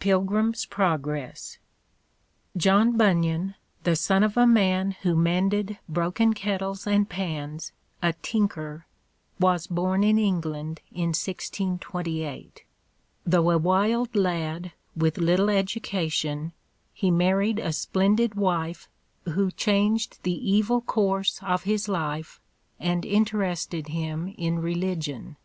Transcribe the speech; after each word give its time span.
PILGRIM'S 0.00 0.66
PROGRESS 0.66 1.58
_John 2.58 2.96
Bunyan, 2.98 3.54
the 3.84 3.94
son 3.94 4.24
of 4.24 4.36
a 4.36 4.44
man 4.44 4.96
who 5.02 5.14
mended 5.14 5.78
broken 5.88 6.32
kettles 6.34 6.84
and 6.84 7.08
pans, 7.08 7.70
a 8.02 8.12
tinker, 8.14 8.86
was 9.38 9.68
born 9.68 10.02
in 10.02 10.18
England 10.18 10.80
in 10.90 11.10
1628. 11.10 12.64
Though 13.24 13.52
a 13.52 13.56
wild 13.56 14.16
lad, 14.16 14.72
with 14.96 15.16
little 15.16 15.48
education, 15.48 16.54
he 16.92 17.12
married 17.12 17.60
a 17.60 17.72
splendid 17.72 18.34
wife 18.34 18.88
who 19.26 19.52
changed 19.52 20.18
the 20.24 20.34
evil 20.50 20.80
course 20.80 21.38
of 21.40 21.62
his 21.62 21.86
life 21.88 22.40
and 22.80 23.04
interested 23.04 23.86
him 23.86 24.34
in 24.36 24.58
religion. 24.58 25.36